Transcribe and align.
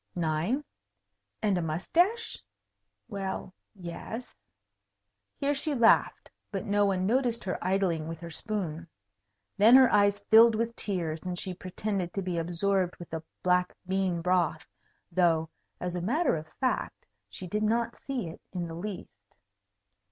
9. 0.15 0.63
And 1.43 1.57
a 1.59 1.61
moustache? 1.61 2.43
Well, 3.07 3.53
yes. 3.75 4.35
Here 5.37 5.53
she 5.53 5.75
laughed, 5.75 6.31
but 6.51 6.65
no 6.65 6.87
one 6.87 7.05
noticed 7.05 7.43
her 7.43 7.63
idling 7.63 8.07
with 8.07 8.19
her 8.21 8.31
spoon. 8.31 8.87
Then 9.59 9.75
her 9.75 9.93
eyes 9.93 10.17
filled 10.17 10.55
with 10.55 10.75
tears, 10.75 11.21
and 11.21 11.37
she 11.37 11.53
pretended 11.53 12.13
to 12.15 12.23
be 12.23 12.39
absorbed 12.39 12.95
with 12.95 13.11
the 13.11 13.21
black 13.43 13.75
bean 13.87 14.23
broth, 14.23 14.65
though, 15.11 15.49
as 15.79 15.93
a 15.93 16.01
matter 16.01 16.35
of 16.35 16.47
fact, 16.59 17.05
she 17.29 17.45
did 17.45 17.61
not 17.61 17.95
see 17.95 18.25
it 18.27 18.41
in 18.53 18.67
the 18.67 18.73
least. 18.73 19.35